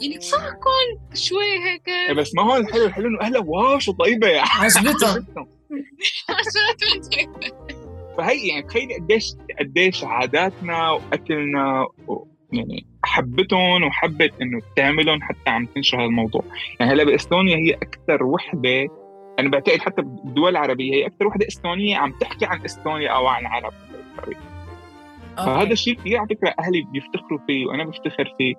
[0.00, 1.88] يعني صحكم شوي هيك.
[1.88, 5.26] إيه، بس ما هو الحلو الحلو إنه أهلا واو شو طيبة يا عجبتهم
[8.18, 15.66] فهي يعني تخيلي قديش قديش عاداتنا وأكلنا و يعني حبتهم وحبت إنه تعملهم حتى عم
[15.66, 16.42] تنشر هذا الموضوع
[16.80, 18.88] يعني هلأ بإستونيا هي أكثر وحدة
[19.38, 23.42] أنا بعتقد حتى بالدول العربية هي أكثر وحدة إستونية عم تحكي عن إستونيا أو عن
[23.42, 23.72] العرب
[25.36, 28.54] فهذا الشيء كثير على فكرة أهلي بيفتخروا فيه وأنا بفتخر فيه.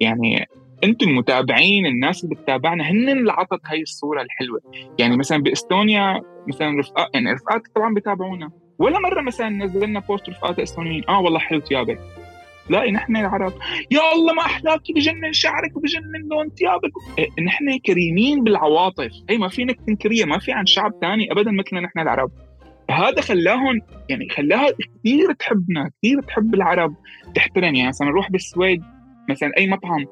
[0.00, 0.46] يعني
[0.84, 4.60] أنتم المتابعين الناس اللي بتتابعنا هن اللي عطت هاي الصورة الحلوة.
[4.98, 8.50] يعني مثلا بإستونيا مثلا رفقات يعني رفقات طبعا بتابعونا.
[8.78, 11.98] ولا مرة مثلا نزلنا بوست رفقات استونيين آه والله حلو ثيابك
[12.70, 13.52] لا نحن العرب
[13.90, 16.92] يا الله ما أحلاك بجنن شعرك وبجنن لون ثيابك.
[17.18, 19.12] إيه، نحن كريمين بالعواطف.
[19.30, 22.30] هي ما فينك تنكريها ما في عن شعب ثاني ابدا مثلنا نحن العرب.
[22.90, 26.94] هذا خلاهم يعني خلاها كثير تحبنا كثير تحب العرب.
[27.34, 28.82] تحترم يعني مثلا نروح بالسويد
[29.30, 30.04] مثلا أي مطعم.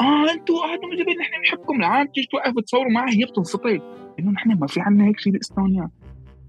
[0.00, 3.80] آه أنتوا هذا جبل نحن بنحبكم العام تيجي توقف تصوروا معها هي بتنفطر.
[4.18, 5.90] إنه نحن ما في عندنا هيك شيء بإستونيا.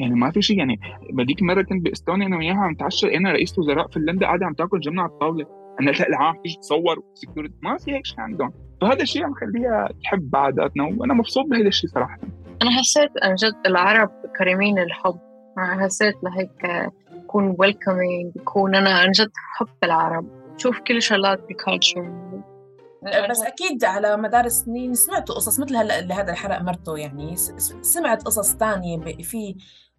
[0.02, 0.80] يعني ما في شيء يعني
[1.14, 4.80] بديك مره كنت بإستونيا أنا وياها عم نتعشى أنا رئيس وزراء فنلندا قاعدة عم تاكل
[4.80, 5.46] جبنة على الطاولة.
[5.82, 8.54] أنا لا العام تيجي تصور سكيورتي ما في هيك شيء عندهم.
[8.82, 12.18] فهذا الشيء عم خليها تحب عاداتنا وأنا مبسوط بهذا الشيء صراحة.
[12.62, 15.20] أنا حسيت عن جد العرب كريمين الحب
[15.58, 16.92] حسيت لهيك
[17.24, 20.42] يكون welcoming يكون أنا عن جد حب العرب.
[20.58, 22.32] شوف كل شغلات ب culture
[23.30, 27.36] بس أكيد على مدار السنين سمعتوا قصص مثل هلا اللي هذا الحرق مرته يعني
[27.82, 29.56] سمعت قصص ثانية في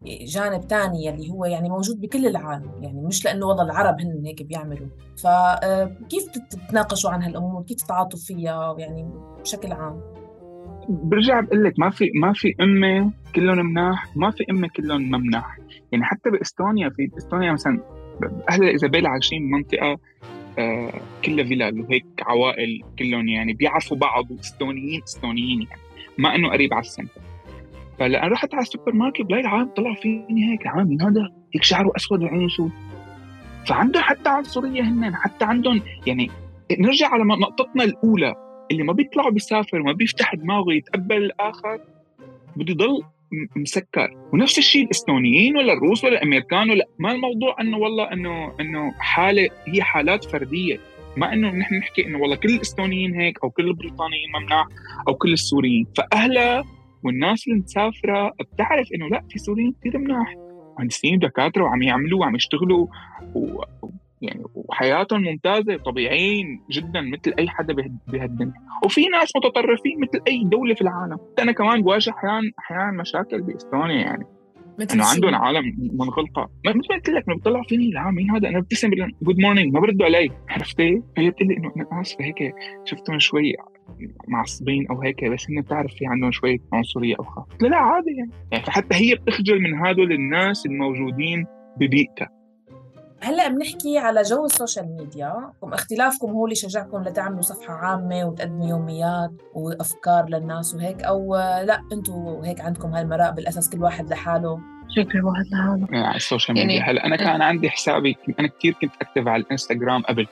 [0.06, 4.42] جانب ثاني اللي هو يعني موجود بكل العالم يعني مش لأنه والله العرب هن هيك
[4.42, 4.88] بيعملوا.
[5.16, 9.10] فكيف آه، تتناقشوا عن هالأمور؟ كيف تتعاطوا فيها؟ يعني
[9.40, 10.00] بشكل عام.
[10.88, 15.58] برجع بقول لك ما في ما في أمة كلهم مناح ما في أمة كلهم مناح
[15.92, 17.80] يعني حتى بإستونيا في إستونيا مثلا
[18.50, 19.98] أهل إيزابيل عايشين بمنطقه
[20.58, 20.92] آه
[21.24, 25.80] كلها فيلال وهيك عوائل كلهم يعني بيعرفوا بعض وإستونيين إستونيين يعني.
[26.18, 27.20] ما إنه قريب على ال center
[27.98, 32.48] فلأن رحت على السوبرماركت بلاقي العالم طلع فيني هيك عامل هذا هيك شعره أسود وعينه
[32.48, 32.70] سود
[33.66, 36.30] فعندهم حتى عنصرية هن حتى عندهم يعني
[36.78, 38.34] نرجع على نقطتنا الأولى
[38.70, 41.80] اللي ما بيطلع بيسافر ما بيفتح دماغه يتقبل الآخر
[42.56, 43.02] بده يضل
[43.56, 44.16] مسكر.
[44.32, 49.48] ونفس الشيء الاستونيين ولا الروس ولا الأمريكان ولا ما الموضوع إنه والله إنه إنه حالة
[49.66, 50.78] هي حالات فردية.
[51.16, 54.66] ما إنه نحن نحكي إنه والله كل الاستونيين هيك أو كل البريطانيين ممنوع
[55.08, 55.86] أو كل السوريين.
[55.96, 56.64] فأهلها
[57.04, 60.34] والناس اللي مسافرة بتعرف إنه لا في سوريين كثير مناح.
[60.78, 62.86] مهندسين دكاترة وعم يعملوا وعم يشتغلوا
[63.34, 63.62] و...
[64.22, 67.74] يعني وحياتهم ممتازة طبيعيين جدا مثل أي حدا
[68.06, 68.52] بهالدنيا
[68.84, 71.18] وفي ناس متطرفين مثل أي دولة في العالم.
[71.38, 74.24] أنا كمان بواجه أحيانا أحيانا مشاكل باستونيا يعني.
[74.94, 78.60] إنه عندهم عالم منغلقه مثل ما قلت لك إنه بيطلع فيني لا مين هذا؟ أنا
[78.60, 78.90] ببتسم
[79.22, 80.30] good morning ما بردوا علي.
[80.48, 82.54] عرفتي؟ هي بتقول لي إنه أنا اسفه هيك
[82.84, 83.54] شفتهم شوي
[84.28, 88.10] معصبين أو هيك بس هن بتعرف في عندهم شوية عنصرية أو خاف لا لا عادي
[88.10, 88.30] يعني.
[88.52, 91.46] يعني فحتى هي بتخجل من هدول الناس الموجودين
[91.80, 92.41] ببيئتها
[93.24, 98.68] هلأ بنحكي على جو ال social media واختلافكم هو اللي شجعكم لتعملوا صفحة عامة وتقدموا
[98.68, 105.04] يوميات وأفكار للناس وهيك أو لأ أنتم هيك عندكم هالمراء بالأساس كل واحد لحاله؟ شو
[105.04, 106.74] كل واحد لحاله؟ يعني على ال social media.
[106.74, 110.26] يعني هلأ أنا كان عندي حسابي أنا كثير كنت أكتب على الإنستغرام قبل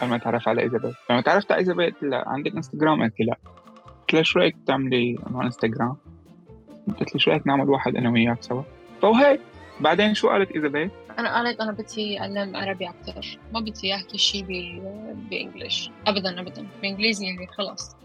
[0.00, 3.36] قبل ما أتعرف على ايزابيل لما تعرفت على ايزابيل لأ عندك انستغرام قلت لأ.
[4.00, 5.96] قلت لها شو رأيك تعملي انستغرام
[7.00, 8.62] قلت لي شو رأيك نعمل واحد أنا وياك سوا؟
[9.02, 9.40] فوهيك
[9.80, 14.44] بعدين شو قالت ايزابيل؟ أنا قالت أنا بدي اتعلم عربي أكثر ما بدي أحكي شيء
[15.30, 15.90] بإنجلش.
[16.06, 16.66] ابدا ابدا.
[16.82, 17.96] بإنجليزي يعني خلص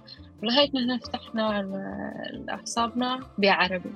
[0.44, 3.90] ولهيك نحن فتحنا حسابنا بعربي.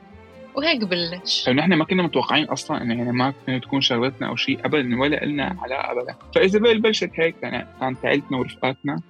[0.55, 1.49] وهيك بلش.
[1.49, 5.57] نحن ما كنا متوقعين أصلا إنه يعني ما تكون شغلتنا أو شيء ابدا ولا لنا
[5.61, 6.15] علاقة ابدا.
[6.35, 9.01] فايزابيل بلشت هيك يعني كانت عائلتنا ورفقاتنا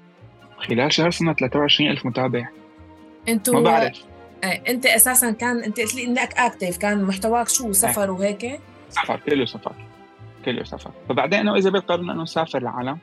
[0.57, 2.47] خلال شهر صرنا 23 ألف متابع.
[3.27, 4.03] أنتوا ما بعرف.
[4.43, 8.09] إيه انت أساسا كان انت قلت لي إنك اكتف كان محتواك شو؟ سفر إيه.
[8.09, 8.59] وهيك؟
[8.89, 9.75] سفر كله سفر.
[10.45, 10.91] كله سفر.
[11.09, 12.97] فبعدين أنا وإيزابيل قررنا إنه نسافر العالم.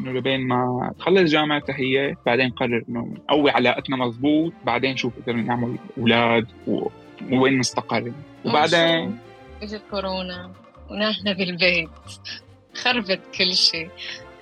[0.00, 5.42] إنه لبين ما تخلص جامعتها هي بعدين نقرر إنه نقوي علاقتنا مضبوط بعدين نشوف قدرنا
[5.42, 6.88] نعمل أولاد و...
[7.32, 8.12] وين نستقر.
[8.44, 9.18] وبعدين
[9.62, 10.52] اجت كورونا
[10.90, 11.90] ونحن بالبيت.
[12.74, 13.90] خربت كل شيء.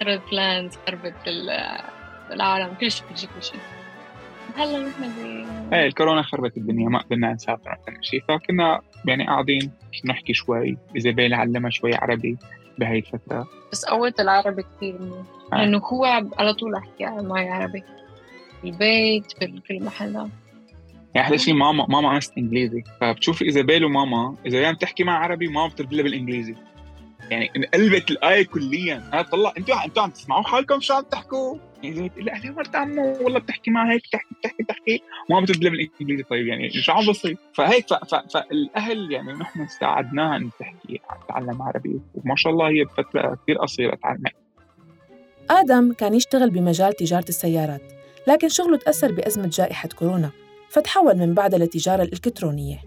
[0.01, 1.15] خربت بلانز خربت
[2.31, 2.75] العالم.
[2.75, 3.61] كل شيء كل شيء كل شيء.
[4.57, 5.05] هلأ نحن
[5.73, 8.23] إيه الكورونا خربت الدنيا ما قدرنا نسافر ولا شيء.
[8.29, 9.73] فكنا يعني قاعدين
[10.05, 12.37] نحكي شوي ايزابيل علمها شوي عربي
[12.79, 13.49] بهي الفترة.
[13.73, 15.27] بس قوت العربي كثير منيح.
[15.53, 15.57] آه.
[15.57, 16.05] لأنه هو
[16.39, 17.83] على طول أحكي معي عربي.
[18.65, 22.85] البيت بكل محل يعني أحلى شيء ماما ماما قصت إنجليزي.
[23.01, 26.55] فبتشوف إيزابيل وماما إذا عم تحكي مع عربي ماما بترد بالإنجليزي.
[27.31, 29.03] يعني انقلبت الآية كليا.
[29.13, 32.77] أنا طلع أنتوا أنتوا عم تسمعوا حالكم شو عم تحكوا؟ يعني زي تقول لها مرت
[32.77, 35.03] عمو والله بتحكي معها هيك بتحكي بتحكي بتحكي.
[35.31, 37.37] وما بتبدا بالإنجليزي طيب يعني شو عم بصير.
[37.55, 37.87] فهيك.
[38.35, 43.95] فالأهل يعني نحن ساعدناها إن تحكي تتعلم عربي وما شاء الله هي بفترة كثير قصيرة
[43.95, 44.33] تعلمت.
[45.51, 47.83] آدم كان يشتغل بمجال تجارة السيارات
[48.29, 50.31] لكن شغله تأثر بأزمة جائحة كورونا
[50.69, 52.79] فتحول من بعدها للتجارة الإلكترونية.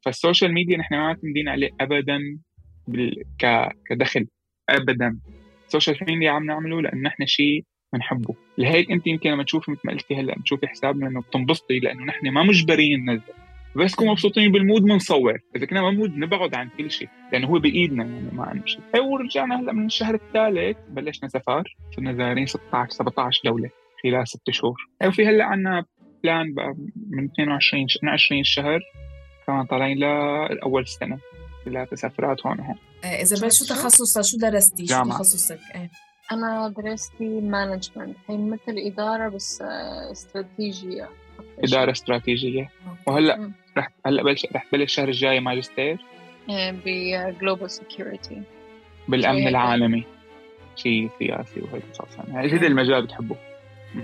[0.00, 1.70] فال social media نحن ما معتمدين عليه
[2.88, 3.22] بال...
[3.38, 3.68] ك...
[3.86, 4.26] كدخل
[4.68, 5.18] ابدا.
[5.66, 7.64] ال social media عم نعمله لأنه نحن شيء
[7.96, 8.34] بنحبه.
[8.58, 12.28] لهيك انت يمكن لما تشوفي مثل ما قلتي هلا بتشوفي حسابنا إنه بتنبسطي لأنه نحن
[12.28, 13.32] ما مجبرين ننزل.
[13.76, 17.46] بس كون مبسوطين بال mood بنصور إذا كنا ب mood نبعد عن كل شيء لأنه
[17.46, 18.80] هو بإيدنا يعني ما عندنا شيء.
[18.94, 23.70] هي ورجعنا هلا من الشهر الثالث بلشنا سفر صرنا زايرين 16 17 دولة
[24.02, 24.76] خلال ست شهور.
[25.06, 25.84] وفي هلا عندنا
[26.22, 26.74] plan بقى
[27.10, 28.80] من 22 من 20 شهر
[29.46, 31.18] كمان طالعين لاول السنة
[31.64, 32.76] ثلاث سفرات هون وهون.
[33.04, 35.02] آه، إذا شو تخصصك؟ شو درستي؟ شو.
[35.02, 35.90] تخصصك؟ إيه.
[36.32, 41.08] أنا درستي management هي مثل إدارة بس آه، استراتيجية.
[41.58, 42.70] إدارة استراتيجية.
[43.06, 43.52] وهلأ مم.
[43.78, 45.98] رح هلأ بلش رح تبلش الشهر الجاي ماجستير؟
[46.48, 48.42] ب global security
[49.08, 49.48] بالأمن شوية.
[49.48, 50.04] العالمي.
[50.76, 53.36] شيء سياسي وهيك قصص يعني هذا المجال بتحبه.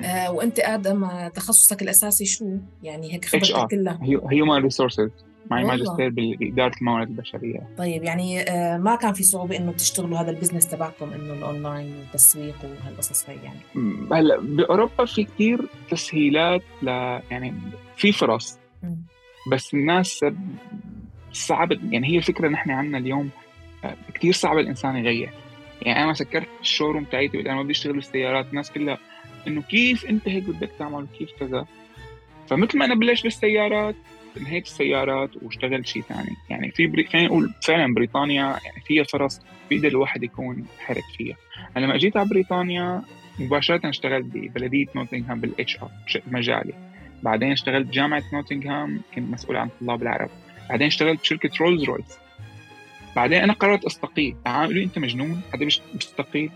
[0.05, 3.25] آه وأنت آدم آه، تخصصك الأساسي شو؟ يعني هيك.
[3.25, 3.99] خبرتك كلها.
[4.31, 5.11] human resources
[5.51, 5.77] معي والله.
[5.77, 7.69] ماجستير باداره الموارد البشرية.
[7.79, 11.95] طيب يعني آه ما كان في صعوبة إنه تشتغلوا هذا ال business تبعكم إنه الأونلاين
[11.99, 13.59] والتسويق وهالقصص هي يعني؟
[14.13, 15.61] هلا بأوروبا في كثير
[15.91, 16.87] تسهيلات ل
[17.31, 17.55] يعني
[17.97, 18.59] في فرص.
[19.53, 20.25] بس الناس
[21.33, 23.31] صعب يعني هي الفكرة نحن عندنا اليوم
[23.85, 25.31] آه، كثير صعب الإنسان يغير.
[25.83, 28.99] يعني أنا سكرت ال showroom تاعيتي أنا ما بدي اشتغل بالسيارات الناس كلها
[29.47, 31.67] إنه كيف أنت هيك بدك تعمل كيف كذا؟
[32.49, 33.95] فمثل ما أنا بلشت بالسيارات
[34.37, 36.37] انهيت السيارات واشتغلت شيء ثاني.
[36.51, 37.05] يعني في بري...
[37.05, 39.40] خلينا نقول فعلا بريطانيا يعني فيها فرص
[39.71, 41.37] بيقدر الواحد يكون حرك فيها.
[41.77, 43.03] أنا لما أجيت على بريطانيا
[43.38, 45.90] مباشرة اشتغلت ببلدية نوتنغهام بال HR
[46.27, 46.75] مجالي.
[47.23, 50.31] بعدين اشتغلت بجامعة نوتنغهام كنت مسؤول عن طلاب العرب.
[50.71, 52.19] بعدين اشتغلت بشركة رولز رويس
[53.16, 54.37] بعدين أنا قررت أستقيل.
[54.47, 56.51] قالوا أنت مجنون حدا مش بيستقيل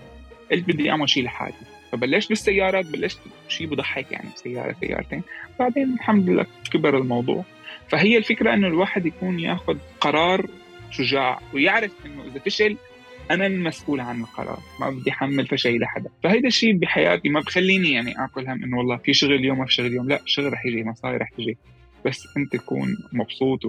[0.52, 1.54] قلت بدي أعمل شيء لحالي.
[1.92, 5.22] فبلشت بالسيارات بلشت شيء بضحك يعني سيارة سيارتين.
[5.58, 7.44] بعدين الحمد لله كبر الموضوع.
[7.88, 10.46] فهي الفكرة إنه الواحد يكون ياخذ قرار
[10.90, 12.76] شجاع ويعرف إنه إذا فشل
[13.30, 18.24] أنا المسؤول عن القرار ما بدي أحمل فشل لحدا فهيدا الشيء بحياتي ما بخليني يعني
[18.24, 20.84] اكل هم إنه والله في شغل اليوم ما في شغل اليوم لا شغل رح يجي
[20.84, 21.58] مصاري رح تجي
[22.04, 23.60] بس أنت تكون مبسوط.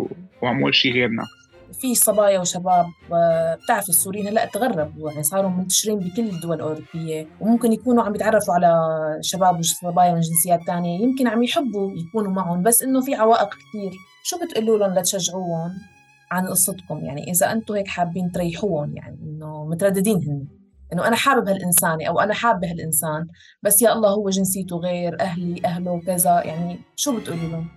[0.42, 6.00] وعمول شيء غير ناقص في صبايا وشباب آه، بتعرف السوريين هلأ تغربوا يعني صاروا منتشرين
[6.00, 8.72] بكل الدول الأوروبية وممكن يكونوا عم يتعرفوا على
[9.22, 13.92] شباب وصبايا من جنسيات تانية يمكن عم يحبوا يكونوا معهم بس إنه في عوائق كثير
[14.24, 15.72] شو بتقولوا لهم لتشجعوهم
[16.32, 20.48] عن قصتكم؟ يعني إذا أنتم هيك حابين تريحوهم يعني إنه مترددين هن.
[20.94, 23.28] إنه أنا حابب هالإنسانة أو أنا حابه هالانسان
[23.64, 27.68] بس يا الله هو جنسيته غير أهلي أهله كذا يعني شو بتقولوا لهم؟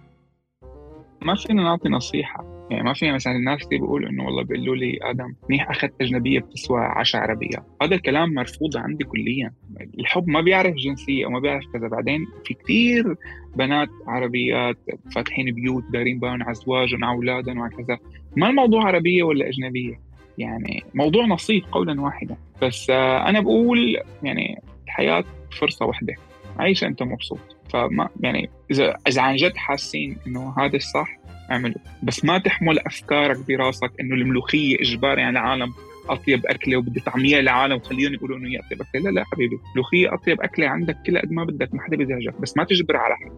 [1.23, 2.58] ما فينا نعطي نصيحة.
[2.71, 6.41] يعني ما فينا مثلا الناس اللي بيقولوا إنه والله بيقولوا لي آدم منيح أخذت أجنبية
[6.41, 9.53] بتسوى 10 عربية، هذا الكلام مرفوض عندي كليا،
[9.99, 13.17] الحب ما بيعرف جنسية وما بيعرف كذا، بعدين في كثير
[13.57, 14.77] بنات عربيات
[15.15, 17.99] فاتحين بيوت دايرين بالهم على أزواجهم على أولادهم وعلى كذا،
[18.37, 20.01] ما الموضوع عربية ولا أجنبية،
[20.39, 25.25] يعني موضوع نصيب قولا واحدا، بس آه، أنا بقول يعني الحياة
[25.61, 26.15] فرصة واحدة،
[26.59, 31.19] عيش أنت مبسوط، فما يعني إذا إذا عن جد حاسين إنه هذا الصح
[31.51, 31.75] أعمله.
[32.03, 35.73] بس ما تحمل أفكارك براسك إنه الملوخية اجباري على العالم
[36.09, 39.03] أطيب أكلة وبدي طعميها للعالم وخليهم يقولوا إنه هي أطيب أكلة.
[39.03, 42.41] لا لا حبيبي الملوخيه أطيب أكلة عندك كل قد ما بدك ما حدا بيزعجك.
[42.41, 43.33] بس ما تجبر على حد.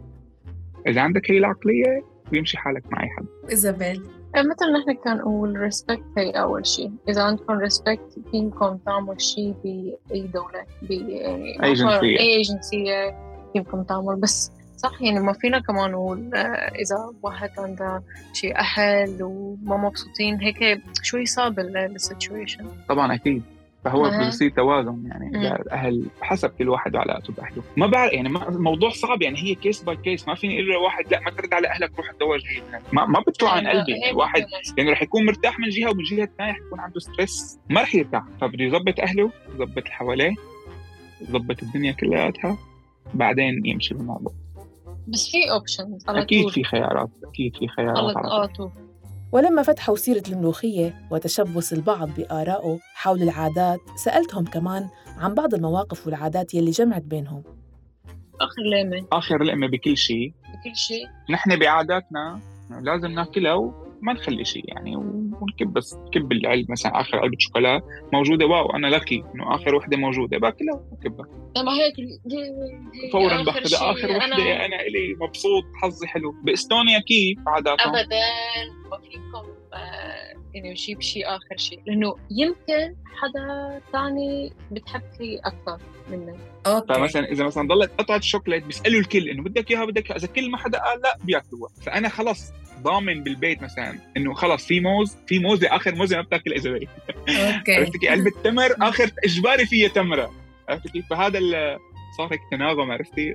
[0.87, 3.27] إذا عندك هي العقلية بيمشي حالك مع أي حد.
[3.51, 4.03] إيزابيل.
[4.37, 10.23] مثل نحن كان نقول respect هي أول شيء إذا عندكم respect فيكم تعملوا شيء بأي
[10.23, 12.19] دولة بأي أي جنسية.
[12.19, 13.17] أي جنسية
[13.53, 16.39] فيكم تعملوا بس صح؟ يعني ما فينا كمان نقول آه،
[16.69, 23.43] إذا واحد عنده شيء أهل وما مبسوطين هيك شوي صعب ال situation طبعا أكيد.
[23.85, 24.29] فهو أها.
[24.29, 25.57] بصير توازن يعني إذا.
[25.57, 27.63] الأهل حسب كل واحد وعلاقته بأهله.
[27.77, 31.05] ما بعرف يعني ما الموضوع صعب يعني هي case by case ما فيني أقول لواحد
[31.11, 32.63] لا ما ترد على أهلك روح تزوج هي
[32.93, 33.93] ما ما بيطلع عن قلبي.
[33.93, 34.45] يعني واحد
[34.79, 37.95] يعني رح يكون مرتاح من جهة ومن جهة ثانية رح يكون عنده stress ما رح
[37.95, 38.23] يرتاح.
[38.41, 40.35] فبده يظبط أهله يظبط اللي حواليه
[41.21, 42.59] يظبط الدنيا كلياتها
[43.15, 44.33] بعدين يمشي بالموضوع.
[45.09, 46.53] بس في options على أكيد طول.
[46.53, 48.23] في خيارات أكيد في خيارات على طول.
[48.23, 48.73] خلطاته
[49.33, 56.55] ولما فتحوا سيرة الملوخية وتشبث البعض بآرائه حول العادات سألتهم كمان عن بعض المواقف والعادات
[56.55, 57.43] يلي جمعت بينهم.
[58.41, 60.33] آخر لامه آخر لقمه بكل شيء.
[60.49, 61.07] بكل شيء.
[61.31, 62.41] نحن بعاداتنا
[62.83, 64.97] لازم ناكلها وما نخلي شيء يعني
[65.61, 67.81] تكب بس تكب العلبة مثلا آخر علبة شوكولا
[68.13, 68.47] موجودة.
[68.47, 70.39] واو أنا لكي إنه آخر وحدة موجودة.
[70.39, 71.95] باكلها وبكبها لما هيك
[73.13, 74.25] فورا باخذها آخر وحدة.
[74.25, 76.35] أنا, أنا إلي مبسوط حظي حلو.
[76.45, 78.09] بإستونيا كيف عاده ابدا.
[79.11, 85.79] فيكم آه، انه يجيب شيء آخر شيء لأنه يمكن حدا ثاني بتحب فيه أكثر
[86.11, 86.37] منك.
[86.67, 86.95] okay.
[86.95, 90.13] فمثلا إذا مثلا ضلت قطعه الشوكليت بيسألوا الكل إنه بدك إياها بدك.
[90.13, 91.71] إذا كل ما حدا قال لا بيأكلوها.
[91.87, 96.53] فأنا خلص ضامن بالبيت مثلا إنه خلص في موز في موزة آخر موزة ما بتأكل
[96.53, 97.75] اذا okay.
[97.75, 100.35] عرفت كيف؟ علبه تمر آخر إجباري فيها تمرة.
[100.69, 101.39] عرفت كيف؟ فهذا
[102.25, 103.35] ال- صار هيك تناغم عرفتي؟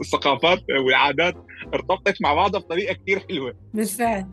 [0.00, 1.34] الثقافات والعادات
[1.74, 3.54] ارتبطت مع بعضها بطريقة كثير حلوة.
[3.74, 4.26] بالفعل.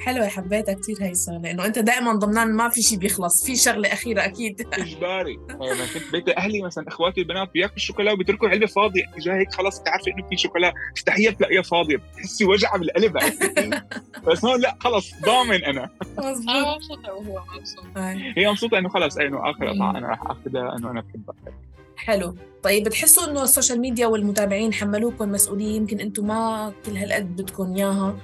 [0.00, 3.92] حلوة حبيتها كتير هاي الشغلة إنه أنت دائما ضمنان ما في شيء بيخلص في شغلة
[3.92, 4.60] أخيرة أكيد.
[4.72, 5.38] إجباري.
[5.50, 9.02] أنا كنت بيت أهلي مثلا إخواتي البنات بياكلوا الشوكولا وبيتركوا العلبه فاضية.
[9.08, 11.96] انت جاي هيك خلص انت عارفه إنه في شوكولا مستحيل تلاقيها فاضية.
[11.96, 13.12] بتحسي وجعة بالقلب؟
[14.26, 15.90] بس هون لا خلص ضامن أنا.
[16.18, 17.84] مزبوط أنا مبسوطة وهو مبسوط.
[18.36, 19.82] هي مبسوطة إنه خلص إنه آخر مم.
[19.82, 21.34] قطعة أنا راح آخذها إنه أنا بحبها.
[21.98, 22.34] حلو.
[22.62, 27.74] طيب بتحسوا إنه ال social media والمتابعين حملوكم مسؤولية؟ يمكن أنتم ما كل هالقد بدكم
[27.74, 28.16] إياها.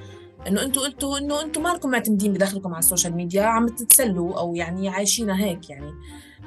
[0.49, 4.39] إنه أنتم قلتوا إنه أنتم ما لكم معتمدين بدخلكم على ال social media عم تتسلوا
[4.41, 5.91] أو يعني عايشينها هيك يعني.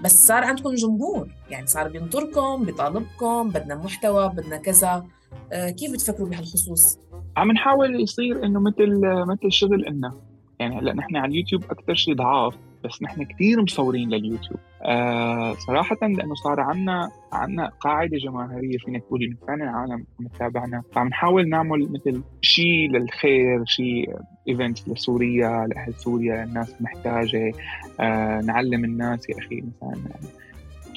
[0.03, 5.05] بس صار عندكم جمهور يعني صار بينطركم بيطالبكم بدنا محتوى بدنا كذا.
[5.51, 6.99] آه كيف بتفكروا بهالخصوص؟
[7.37, 10.13] عم نحاول يصير إنه مثل مثل شغل إلنا
[10.59, 12.53] يعني هلأ نحن على اليوتيوب أكثر شيء ضعاف.
[12.83, 14.59] بس نحن كثير مصورين لليوتيوب.
[14.81, 20.83] آه صراحة لأنه صار عنا عنا قاعدة جماهيرية فينا تقول إنه فعلا العالم متابعنا.
[20.91, 24.15] فعم نحاول نعمل مثل شيء للخير شيء
[24.47, 27.51] event لسوريا لأهل سوريا الناس محتاجة
[27.99, 30.01] آه نعلم الناس يا أخي مثلا.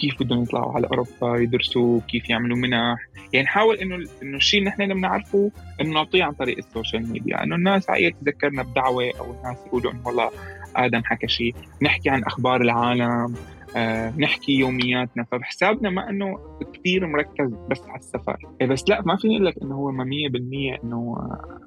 [0.01, 3.09] كيف بدهم يطلعوا على أوروبا يدرسوا كيف يعملوا منح.
[3.33, 7.13] يعني نحاول إنه إنه الشيء اللي نحن اللي بنعرفه إنه نعطيه عن طريق ال social
[7.13, 7.43] media.
[7.43, 10.31] إنه الناس هي تذكرنا بدعوة أو الناس يقولوا إنه والله
[10.77, 11.55] آدم حكى شيء.
[11.83, 13.35] نحكي عن أخبار العالم
[13.77, 15.25] آه، نحكي يومياتنا.
[15.33, 16.39] فبحسابنا ما إنه
[16.75, 18.37] كثير مركز بس على السفر.
[18.61, 21.59] إيه بس لا ما فيني أقول لك إنه هو ما 100% إنه آه،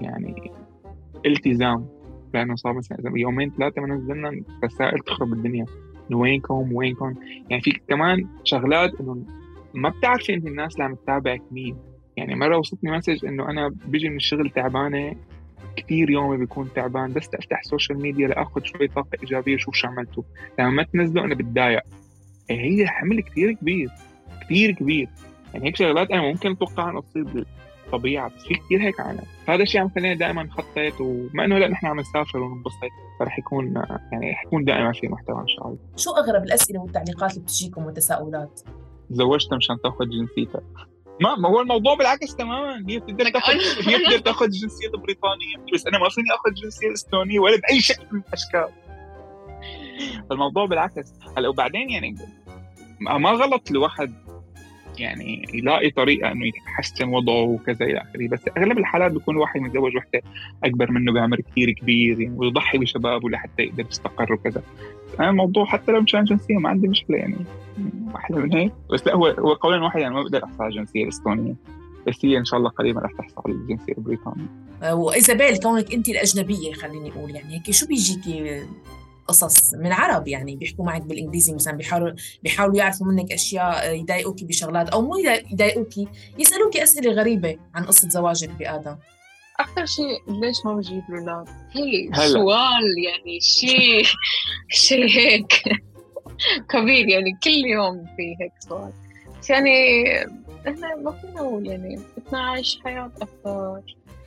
[0.00, 0.52] يعني
[1.26, 1.88] التزام.
[2.34, 5.64] لأنه صار مثلا يومين ثلاثة ما نزلنا رسائل تخرب الدنيا.
[6.14, 7.14] وينكم وينكم.
[7.50, 9.24] يعني في كمان شغلات إنه
[9.74, 11.76] ما بتعرفي أنت الناس اللي عم تتابعك مين.
[12.16, 15.16] يعني مرة وصلتني message إنه أنا بيجي من الشغل تعبانة
[15.76, 19.88] كثير يومي بيكون تعبان بس افتح ال social media لأخذ شوي طاقة إيجابية شوف شو
[19.88, 20.22] عملتوا.
[20.58, 21.82] لما ما تنزلوا أنا بتضايق.
[22.50, 23.88] إيه هي حمل كثير كبير
[24.40, 25.08] كثير كبير.
[25.54, 27.44] يعني هيك شغلات أنا ممكن أتوقع إنه تصير
[27.90, 31.68] بالطبيعه بس في كثير هيك عالم فهذا الشيء عم خلينا دائما نخطط وما إنه لا
[31.68, 33.74] نحن عم نسافر وننبسط فرح يكون
[34.12, 35.78] يعني حيكون دائما في محتوى إن شاء الله.
[35.96, 38.60] شو أغرب الأسئلة والتعليقات اللي بتجيكم والتساؤلات؟
[39.10, 40.62] تزوجت مشان تأخذ جنسيتك.
[41.20, 42.84] ما ما هو الموضوع بالعكس تماما.
[42.88, 43.52] هي بتقدر تاخذ
[43.88, 48.06] هي بتقدر تأخذ الجنسيه البريطانيه بس أنا ما فيني أخذ الجنسيه الاستونيه ولا بأي شكل
[48.12, 48.68] من الأشكال.
[50.30, 51.12] فالموضوع بالعكس.
[51.36, 52.14] هلا وبعدين يعني
[53.00, 54.14] ما غلط الواحد
[54.98, 58.28] يعني يلاقي طريقة إنه يحسن وضعه وكذا إلى آخره.
[58.28, 60.22] بس أغلب الحالات بيكون الواحد متزوج وحدة
[60.64, 64.62] أكبر منه بعمر كثير كبير يعني ويضحي بشبابه لحتى يقدر يستقر وكذا.
[65.20, 67.36] أنا الموضوع حتى لو مشان جنسية ما عندي مشكلة يعني.
[68.16, 68.72] أحلى من هيك.
[68.92, 71.54] بس لا هو هو قولا واحدا يعني ما بقدر أحصل على الجنسيه الاستونيه
[72.06, 74.46] بس هي إن شاء الله قريبا رح تحصل على الجنسيه البريطانيه
[74.92, 77.54] وإيزابيل كونك أنت الأجنبية خليني أقول يعني.
[77.54, 78.62] هيك شو بيجيكي؟
[79.30, 82.12] قصص من عرب يعني بيحكوا معك بالإنجليزي مثلا بيحاولوا
[82.42, 87.84] بيحاولوا يعرفوا منك أشياء آه، يضايقوكي بشغلات أو مو يضايق- يضايقوكي يسألوكي أسئلة غريبة عن
[87.84, 88.96] قصة زواجك بآدم.
[89.60, 92.10] أكثر شيء ليش ما بجيب الاولاد؟ هي.
[92.28, 94.04] سؤال يعني شيء
[94.70, 95.52] شيء هيك
[96.70, 98.92] كبير يعني كل يوم في هيك سؤال.
[99.40, 99.70] بس يعني
[100.68, 103.82] إحنا ما فينا نقول يعني بدنا نعيش حياة أكثر.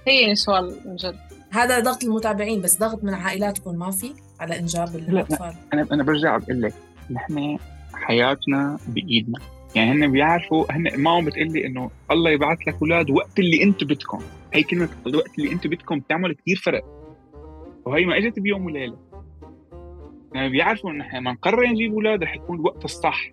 [0.07, 1.15] هي يعني سؤال من جد.
[1.51, 5.53] هذا ضغط المتابعين بس ضغط من عائلاتكم ما في؟ على إنجاب الأطفال.
[5.73, 6.73] أنا أنا برجع بقول لك
[7.11, 7.57] نحن
[7.93, 9.39] حياتنا بإيدنا.
[9.75, 13.87] يعني هن بيعرفوا هن ما بتقول لي إنه الله يبعث لك أولاد وقت اللي أنتم
[13.87, 14.19] بدكم.
[14.53, 16.83] هي كلمة الوقت اللي أنتم بدكم بتعمل كثير فرق.
[17.85, 18.97] وهي ما إجت بيوم وليلة.
[20.33, 23.31] يعني بيعرفوا إنه نحن ما نقرر نجيب أولاد رح يكون الوقت الصح.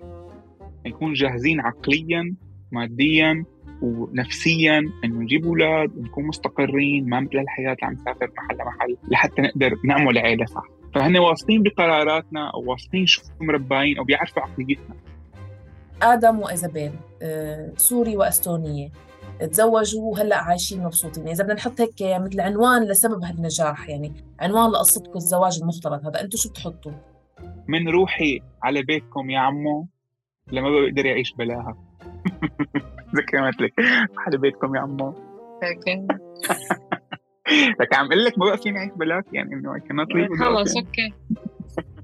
[0.87, 2.35] نكون جاهزين عقليا
[2.73, 3.45] ماديا
[3.83, 9.43] ونفسيا إنه نجيب أولاد ونكون مستقرين ما مثل الحياة اللي عم نسافر محل لمحل لحتى
[9.43, 10.80] نقدر نعمل عيلة صح.
[10.95, 14.95] فهن واثقين بقراراتنا أو واثقين شو مرباين أو بيعرفوا عقليتنا
[16.03, 18.91] آدم وإيزابيل آه، سوري وأستونية
[19.47, 21.29] تزوجوا وهلأ عايشين مبسوطين.
[21.29, 26.39] إذا بدنا نحط هيك مثل عنوان لسبب هالنجاح يعني عنوان لقصتكم الزواج المختلط هذا أنتم
[26.39, 26.93] شو بتحطوا؟
[27.69, 29.89] من روحي على بيتكم يا عمو
[30.53, 31.77] لما بقدر يعيش بلاها.
[33.15, 33.73] زي كلمت لك
[34.19, 35.15] على بيتكم يا عمو.
[37.51, 40.43] لكن لك عم أقول لك ما بقى فيني أعيش بلاك يعني إنه اي كانت ليف
[40.43, 41.13] خلص okay.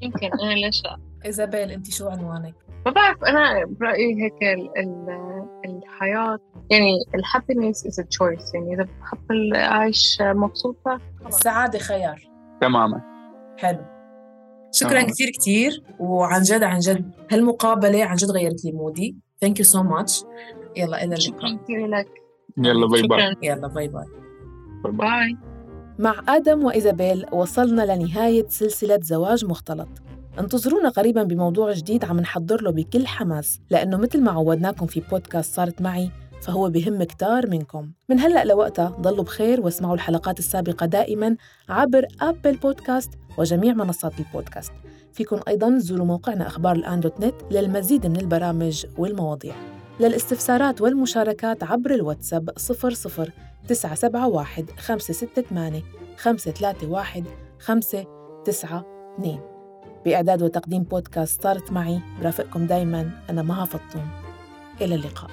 [0.03, 2.55] يمكن أنا ليش لا ايزابيل انت شو عنوانك؟
[2.87, 5.07] ما بعرف أنا برأيي هيك ال ال
[5.65, 6.39] الحياة
[6.71, 11.01] يعني ال happiness is choice يعني إذا بتحب عايش مبسوطة.
[11.27, 12.21] السعاده خيار.
[12.61, 13.01] تماما.
[13.59, 13.79] حلو.
[14.73, 15.07] شكرا تمام.
[15.07, 19.17] كثير كثير وعن جد عن جد هالمقابلة عن جد غيرت لي mood ي.
[19.41, 20.25] thank you so much
[20.77, 22.09] يلا إلى شكرا اللقاء كثير لك.
[22.59, 23.35] يلا bye bye شكرا.
[23.43, 24.05] يلا bye bye
[24.91, 25.37] bye
[25.99, 29.89] مع آدم وإيزابيل وصلنا لنهاية سلسلة زواج مختلط.
[30.39, 35.55] انتظرونا قريبا بموضوع جديد عم نحضر له بكل حماس لأنه مثل ما عودناكم في بودكاست
[35.55, 36.11] صارت معي
[36.43, 37.91] فهو بهم كتار منكم.
[38.09, 41.37] من هلأ لوقتها ضلوا بخير واسمعوا الحلقات السابقة دائما
[41.69, 44.73] عبر أبل بودكاست وجميع منصات البودكاست.
[45.13, 49.55] فيكم أيضا تزوروا موقعنا أخبار الآن دوت نت للمزيد من البرامج والمواضيع.
[50.01, 53.27] للاستفسارات والمشاركات عبر الواتساب 00
[53.69, 55.83] 971 568
[56.17, 57.25] 531
[57.59, 59.41] 592
[60.05, 64.09] بإعداد وتقديم بودكاست صارت معي برافقكم دايما أنا مها فطوم.
[64.81, 65.31] إلى اللقاء.